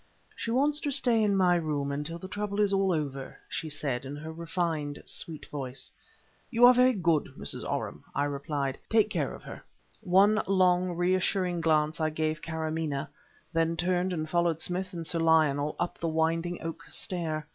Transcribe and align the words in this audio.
"She 0.35 0.49
wants 0.49 0.79
to 0.79 0.91
stay 0.91 1.21
in 1.21 1.35
my 1.35 1.53
room 1.53 1.91
until 1.91 2.17
the 2.17 2.27
trouble 2.27 2.59
is 2.59 2.73
all 2.73 2.91
over," 2.91 3.37
she 3.47 3.69
said 3.69 4.03
in 4.03 4.15
her 4.15 4.31
refined, 4.33 4.99
sweet 5.05 5.45
voice. 5.45 5.91
"You 6.49 6.65
are 6.65 6.73
very 6.73 6.93
good, 6.93 7.29
Mrs. 7.37 7.63
Oram," 7.71 8.03
I 8.15 8.23
replied. 8.23 8.79
"Take 8.89 9.11
care 9.11 9.31
of 9.31 9.43
her." 9.43 9.63
One 9.99 10.41
long, 10.47 10.95
reassuring 10.95 11.61
glance 11.61 12.01
I 12.01 12.09
gave 12.09 12.41
Kâramaneh, 12.41 13.09
then 13.53 13.77
turned 13.77 14.11
and 14.11 14.27
followed 14.27 14.59
Smith 14.59 14.91
and 14.91 15.05
Sir 15.05 15.19
Lionel 15.19 15.75
up 15.77 15.99
the 15.99 16.07
winding 16.07 16.63
oak 16.63 16.81
stair. 16.85 17.45